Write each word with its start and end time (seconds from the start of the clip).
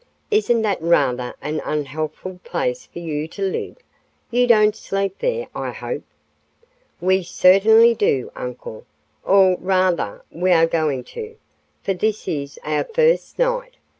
"Isn't 0.31 0.63
that 0.63 0.81
rather 0.81 1.35
an 1.43 1.61
unhealthful 1.63 2.39
place 2.43 2.87
for 2.87 2.97
you 2.97 3.27
to 3.27 3.43
live? 3.43 3.77
You 4.31 4.47
don't 4.47 4.75
sleep 4.75 5.19
there, 5.19 5.47
I 5.53 5.69
hope?" 5.69 6.01
"We 6.99 7.21
certainly 7.21 7.93
do, 7.93 8.31
uncle; 8.35 8.87
or, 9.23 9.57
rather, 9.59 10.23
we 10.31 10.53
are 10.53 10.65
going 10.65 11.03
to, 11.13 11.35
for 11.83 11.93
this 11.93 12.27
is 12.27 12.57
our 12.65 12.83
first 12.85 13.37
night. 13.37 13.75